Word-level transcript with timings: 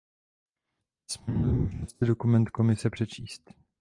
Dnes 0.99 1.11
jsme 1.13 1.33
měli 1.33 1.51
možnost 1.53 1.97
si 1.97 2.05
dokument 2.05 2.49
Komise 2.49 2.89
přečíst. 2.89 3.51